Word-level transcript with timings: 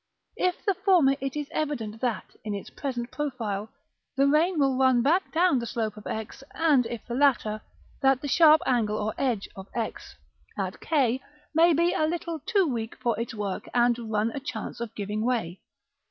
If 0.37 0.65
the 0.65 0.73
former, 0.73 1.15
it 1.21 1.35
is 1.35 1.47
evident 1.51 2.01
that, 2.01 2.35
in 2.43 2.55
its 2.55 2.71
present 2.71 3.11
profile, 3.11 3.69
the 4.17 4.25
rain 4.25 4.57
will 4.57 4.75
run 4.75 5.03
back 5.03 5.31
down 5.31 5.59
the 5.59 5.67
slope 5.67 5.95
of 5.95 6.07
X; 6.07 6.43
and 6.55 6.87
if 6.87 7.05
the 7.05 7.13
latter, 7.13 7.61
that 8.01 8.19
the 8.23 8.27
sharp 8.27 8.61
angle 8.65 8.97
or 8.97 9.13
edge 9.19 9.47
of 9.55 9.67
X, 9.75 10.15
at 10.57 10.79
k, 10.79 11.21
may 11.53 11.73
be 11.73 11.93
a 11.93 12.07
little 12.07 12.39
too 12.47 12.65
weak 12.65 12.95
for 12.99 13.19
its 13.19 13.35
work, 13.35 13.69
and 13.75 14.09
run 14.11 14.31
a 14.31 14.39
chance 14.39 14.79
of 14.81 14.95
giving 14.95 15.21
way. 15.23 15.59